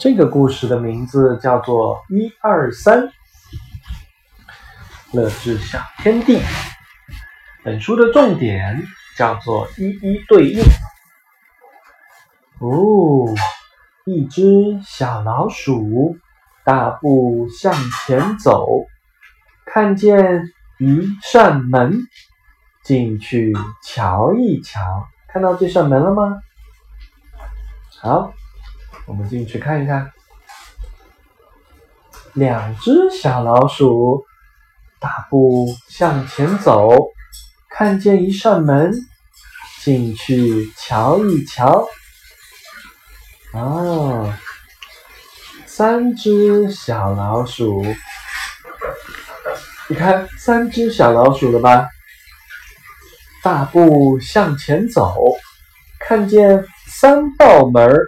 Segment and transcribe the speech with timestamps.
[0.00, 3.02] 这个故事的名字叫做《一二三》，
[5.12, 6.40] 乐智小天地。
[7.62, 8.82] 本书的重点
[9.18, 10.62] 叫做一一对应。
[12.60, 13.34] 哦，
[14.06, 16.16] 一只小老鼠
[16.64, 17.74] 大步向
[18.06, 18.86] 前走，
[19.66, 22.08] 看见一扇门，
[22.82, 23.52] 进去
[23.84, 24.80] 瞧一瞧。
[25.28, 26.40] 看到这扇门了吗？
[28.00, 28.32] 好，
[29.10, 30.08] 我们进去看一看。
[32.34, 34.24] 两只小老鼠
[35.00, 36.96] 大步向前走，
[37.68, 38.92] 看见一扇门，
[39.82, 41.88] 进去瞧一瞧。
[43.52, 44.32] 哦，
[45.66, 47.84] 三只小老鼠，
[49.88, 51.88] 你看三只小老鼠了吧？
[53.42, 55.16] 大步向前走，
[55.98, 58.06] 看见三道门儿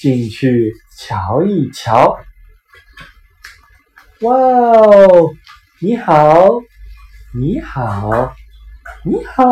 [0.00, 2.18] 进去瞧一瞧。
[4.20, 5.34] 哇哦，
[5.80, 6.48] 你好，
[7.34, 8.34] 你好，
[9.04, 9.44] 你好，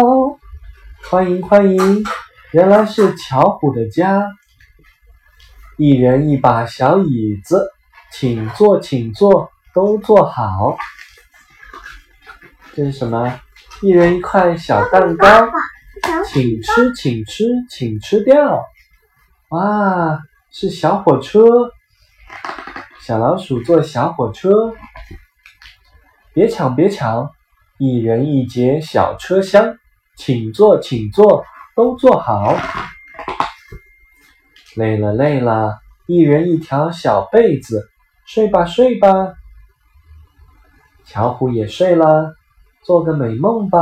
[1.11, 2.05] 欢迎欢迎，
[2.53, 4.31] 原来是巧虎的家。
[5.77, 7.71] 一人一把小椅子，
[8.13, 10.77] 请坐，请坐，都坐好。
[12.75, 13.41] 这是什么？
[13.83, 15.49] 一人一块小蛋糕，
[16.27, 18.65] 请吃，请吃，请吃掉。
[19.49, 20.19] 哇，
[20.57, 21.45] 是小火车，
[23.01, 24.73] 小老鼠坐小火车。
[26.33, 27.29] 别抢，别抢，
[27.77, 29.77] 一人一节小车厢，
[30.15, 32.57] 请坐，请坐，都坐好。
[34.77, 37.91] 累了，累了，一人一条小被子，
[38.25, 39.35] 睡吧，睡吧。
[41.05, 42.37] 巧虎也睡了，
[42.85, 43.81] 做个美梦吧。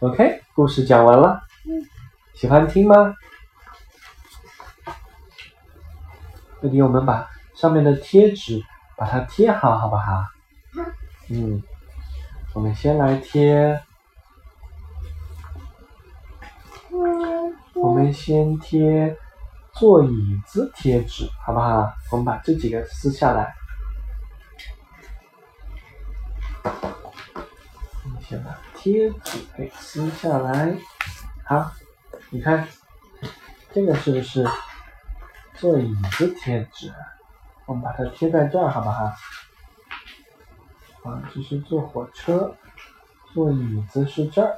[0.00, 1.40] OK，故事讲完了，
[2.34, 3.14] 喜欢听吗？
[6.62, 8.62] 这里我们把上面的贴纸
[8.96, 10.24] 把它贴好，好不好？
[11.30, 11.62] 嗯，
[12.52, 13.80] 我们先来贴。
[17.72, 19.16] 我们先贴
[19.72, 21.90] 坐椅子贴纸，好不好？
[22.10, 23.54] 我们把这几个撕下来。
[28.04, 30.76] 我们先把贴纸给撕下来。
[31.44, 31.72] 好，
[32.28, 32.68] 你看，
[33.72, 34.46] 这个是不是
[35.60, 36.90] 坐椅子贴纸？
[37.66, 39.04] 我们把它贴在这儿，好不好？
[41.04, 42.56] 啊，这是坐火车，
[43.34, 44.56] 坐椅子是这儿。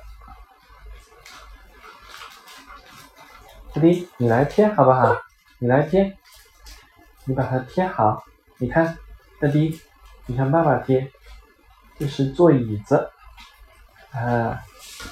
[3.74, 5.16] 弟弟，你来贴好不好？
[5.58, 6.16] 你来贴，
[7.24, 8.22] 你把它贴好。
[8.58, 8.96] 你看，
[9.40, 9.80] 弟弟，
[10.26, 11.10] 你看爸爸贴，
[11.98, 13.10] 这是坐椅子。
[14.12, 14.62] 啊，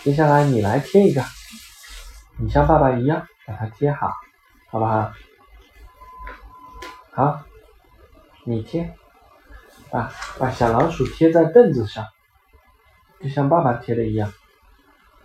[0.04, 1.20] 接下来你来贴一个，
[2.38, 4.12] 你像爸爸一样把它贴好，
[4.70, 5.12] 好不好？
[7.20, 7.42] 好，
[8.44, 8.96] 你贴，
[9.90, 12.06] 把把小老鼠贴在凳子上，
[13.20, 14.32] 就像爸爸贴的一样。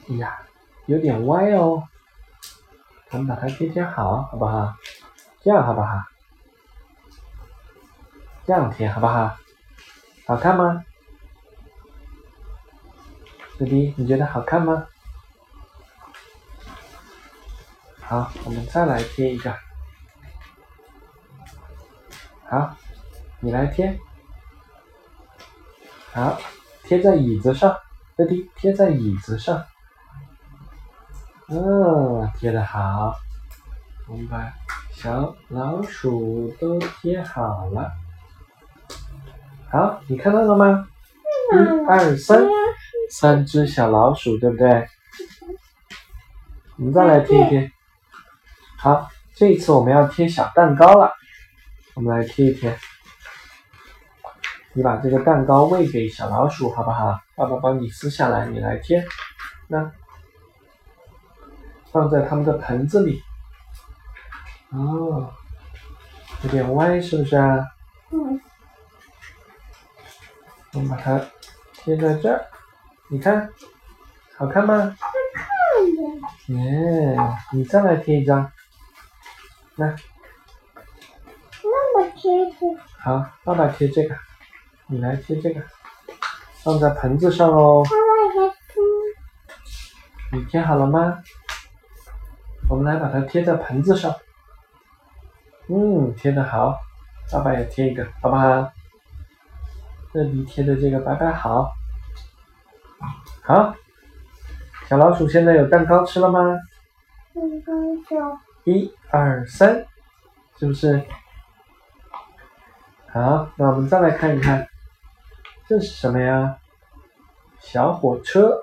[0.09, 0.45] 哎呀，
[0.87, 1.87] 有点歪哦。
[3.11, 4.75] 我们把它贴贴好，好不好？
[5.41, 6.03] 这样好不好？
[8.45, 9.37] 这样贴好不好？
[10.27, 10.83] 好看吗？
[13.57, 14.85] 弟弟，你觉得好看吗？
[18.01, 19.64] 好，我们再来贴一个。
[22.47, 22.75] 好，
[23.39, 23.99] 你来贴。
[26.13, 26.39] 好，
[26.83, 27.75] 贴在椅子上，
[28.15, 29.63] 弟弟贴在椅子上。
[31.47, 33.15] 嗯，贴的好，
[34.07, 34.53] 我们把
[34.91, 37.91] 小老鼠都贴好了。
[39.71, 40.87] 好，你看到了吗？
[41.51, 42.43] 一二三，
[43.09, 44.87] 三只小老鼠，对不对？
[46.77, 47.71] 我们再来贴一贴。
[48.77, 51.11] 好，这一次我们要贴小蛋糕了，
[51.95, 52.77] 我们来贴一贴。
[54.73, 57.19] 你把这个蛋糕喂给小老鼠，好不好？
[57.35, 59.03] 爸爸帮你撕下来，你来贴。
[59.67, 59.91] 那。
[61.91, 63.23] 放在他们的盆子里，
[64.71, 65.33] 哦，
[66.43, 67.65] 有点歪，是不是啊？
[68.11, 68.41] 嗯。
[70.73, 71.17] 我们把它
[71.71, 72.45] 贴在这儿，
[73.07, 73.49] 你看，
[74.35, 74.75] 好看吗？
[74.99, 77.17] 好看耶，
[77.53, 78.51] 你再来贴一张，
[79.77, 79.95] 来。
[82.25, 82.77] 那么贴。
[82.99, 84.15] 好，爸爸贴这个，
[84.87, 85.61] 你来贴这个，
[86.63, 87.83] 放在盆子上哦。
[87.83, 90.37] 爸爸也贴。
[90.39, 91.19] 你贴好了吗？
[92.67, 94.15] 我们来把它贴在盆子上，
[95.67, 96.79] 嗯，贴的好，
[97.31, 98.71] 爸爸也贴一个，好不好？
[100.11, 101.71] 这里贴的这个白白好，
[103.43, 103.75] 好，
[104.87, 106.39] 小老鼠现在有蛋糕吃了吗？
[107.35, 109.85] 蛋糕一二三，
[110.57, 111.05] 是不是？
[113.15, 114.67] 好，那我们再来看一看，
[115.69, 116.57] 这是什么呀？
[117.61, 118.61] 小火车。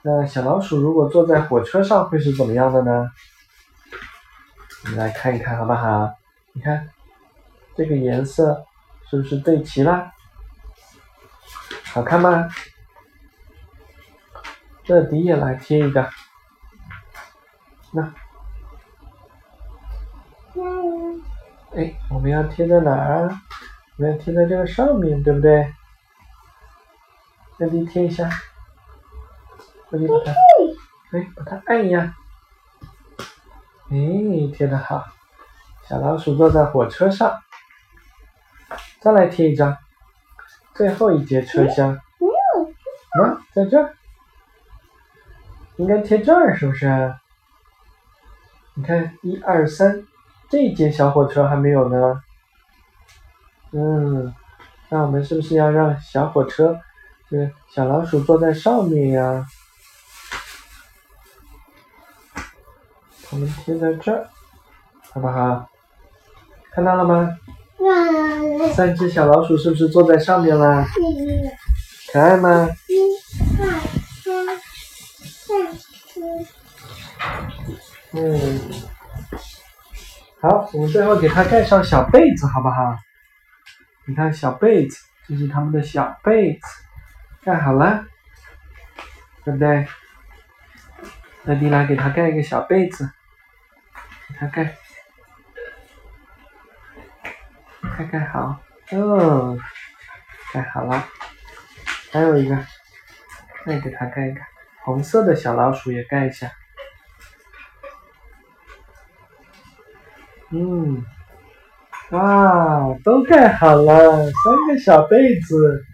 [0.00, 3.10] 那小老鼠如果坐在火车上会是怎么样的呢？
[4.84, 6.14] 我们来看一看好不好？
[6.54, 6.88] 你看
[7.76, 8.64] 这个颜色
[9.10, 10.10] 是不是对齐了？
[11.92, 12.48] 好看吗？
[14.82, 16.08] 这底也来贴一个，
[17.92, 18.14] 那，
[21.76, 23.42] 哎，我们要贴在哪儿啊？
[23.96, 25.70] 我们要贴在这个上面，对不对？
[27.58, 28.30] 这里贴一下，
[29.90, 30.32] 这里把它，
[31.12, 32.14] 哎，把它按一下，
[33.90, 33.96] 哎，
[34.56, 35.04] 贴的好。
[35.86, 37.42] 小老鼠坐在火车上，
[39.00, 39.76] 再来贴一张，
[40.74, 42.00] 最后一节车厢，啊，
[43.52, 43.94] 在这儿。
[45.76, 47.14] 应该贴这儿是不是？
[48.72, 50.06] 你看，一二三，
[50.48, 52.22] 这一节小火车还没有呢。
[53.72, 54.34] 嗯，
[54.88, 56.80] 那我们是不是要让小火车，
[57.28, 59.46] 这小老鼠坐在上面呀？
[63.30, 64.28] 我们贴在这儿，
[65.12, 65.68] 好不好？
[66.70, 67.36] 看到了吗？
[68.74, 70.86] 三只小老鼠是不是坐在上面啦？
[72.12, 72.68] 可爱吗？
[78.12, 78.60] 嗯，
[80.38, 82.94] 好，我们最后给它盖上小被子，好不好？
[84.04, 86.60] 你看小被子，这是他们的小被子，
[87.42, 88.04] 盖好了，
[89.44, 89.86] 对不对？
[91.44, 93.10] 那迪拉给它盖一个小被子，
[94.28, 94.76] 给它盖，
[97.96, 98.60] 盖盖好，
[98.92, 99.58] 哦，
[100.52, 101.02] 盖好了，
[102.12, 102.54] 还有一个，
[103.64, 104.40] 再给它盖一个
[104.84, 106.52] 红色的小老鼠也盖一下。
[110.50, 111.04] 嗯，
[112.10, 115.84] 啊，都盖好了，三个小被子，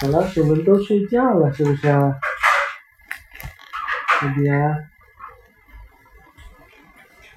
[0.00, 2.14] 小老鼠们都睡觉了，是不是啊？
[4.20, 4.88] 这边，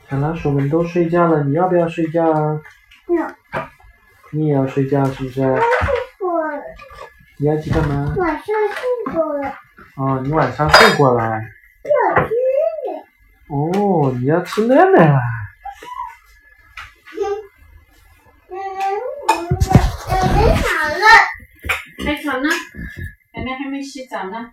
[0.10, 2.62] 小老鼠们都睡觉了，你要不要睡觉啊？
[3.10, 3.62] 要。
[4.32, 5.42] 你也要睡觉是不是？
[5.42, 5.66] 我睡
[6.20, 6.62] 过了。
[7.40, 8.14] 你要去干嘛？
[8.18, 9.54] 晚上睡过了。
[9.98, 11.24] 哦，你晚上睡过了。
[11.84, 12.32] 要吃
[12.86, 13.04] 奶。
[13.48, 15.20] 哦，你要吃奶奶了。
[20.90, 21.06] 了，
[22.04, 22.50] 开床呢？
[23.34, 24.52] 奶奶还没洗澡呢。